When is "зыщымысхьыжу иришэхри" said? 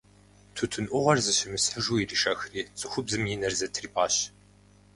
1.25-2.61